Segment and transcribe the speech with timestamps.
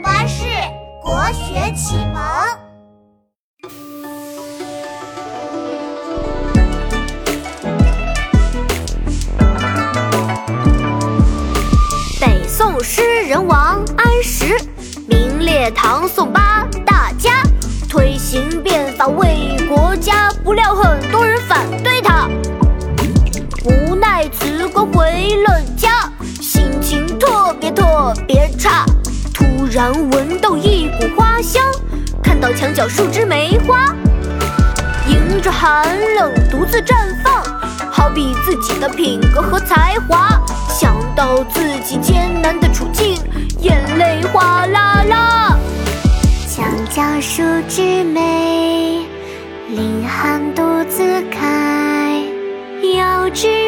[0.00, 0.44] 巴士
[1.02, 2.22] 国学启蒙。
[12.20, 14.56] 北宋诗人王安石，
[15.08, 17.42] 名列唐宋八大家，
[17.88, 22.28] 推行变法为国家，不料很多人反对他，
[23.64, 28.84] 无奈辞官回了家，心情特别特别差。
[29.70, 31.62] 突然闻到一股花香，
[32.22, 33.94] 看到墙角数枝梅花，
[35.06, 37.44] 迎着寒冷独自绽放，
[37.92, 40.40] 好比自己的品格和才华。
[40.70, 43.18] 想到自己艰难的处境，
[43.60, 45.58] 眼泪哗啦啦。
[46.48, 49.04] 墙角数枝梅，
[49.68, 52.22] 凌寒独自开。
[52.96, 53.67] 遥知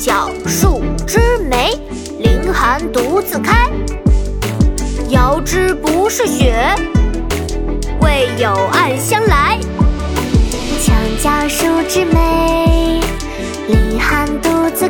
[0.00, 1.72] 角树之梅
[2.18, 3.68] 凌寒独自开。
[5.10, 6.74] 遥知不是雪
[8.00, 9.58] 为有暗香来。
[10.80, 13.02] 墙角数枝梅
[13.68, 14.88] 凌寒独自